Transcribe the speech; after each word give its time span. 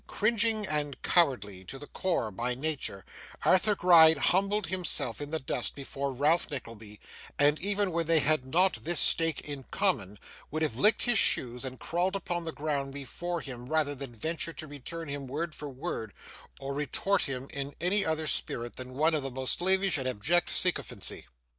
Cringing 0.07 0.65
and 0.65 0.99
cowardly 1.03 1.63
to 1.65 1.77
the 1.77 1.85
core 1.85 2.31
by 2.31 2.55
nature, 2.55 3.05
Arthur 3.45 3.75
Gride 3.75 4.17
humbled 4.17 4.65
himself 4.65 5.21
in 5.21 5.29
the 5.29 5.37
dust 5.39 5.75
before 5.75 6.11
Ralph 6.11 6.49
Nickleby, 6.49 6.99
and, 7.37 7.59
even 7.59 7.91
when 7.91 8.07
they 8.07 8.17
had 8.17 8.43
not 8.43 8.77
this 8.77 8.99
stake 8.99 9.41
in 9.41 9.61
common, 9.69 10.17
would 10.49 10.63
have 10.63 10.75
licked 10.75 11.03
his 11.03 11.19
shoes 11.19 11.63
and 11.63 11.79
crawled 11.79 12.15
upon 12.15 12.45
the 12.45 12.51
ground 12.51 12.95
before 12.95 13.41
him 13.41 13.67
rather 13.67 13.93
than 13.93 14.15
venture 14.15 14.53
to 14.53 14.65
return 14.65 15.07
him 15.07 15.27
word 15.27 15.53
for 15.53 15.69
word, 15.69 16.13
or 16.59 16.73
retort 16.73 17.29
upon 17.29 17.35
him 17.43 17.47
in 17.53 17.75
any 17.79 18.03
other 18.03 18.25
spirit 18.25 18.77
than 18.77 18.95
one 18.95 19.13
of 19.13 19.21
the 19.21 19.29
most 19.29 19.59
slavish 19.59 19.99
and 19.99 20.07
abject 20.07 20.49
sycophancy. 20.49 21.27